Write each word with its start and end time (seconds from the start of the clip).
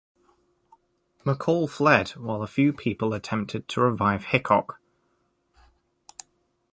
McCall 1.23 1.69
fled, 1.69 2.09
while 2.17 2.41
a 2.41 2.47
few 2.47 2.73
people 2.73 3.13
attempted 3.13 3.67
to 3.67 3.81
revive 3.81 4.23
Hickok. 4.23 4.81